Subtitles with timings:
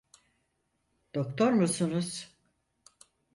[1.15, 2.35] Doktor musunuz?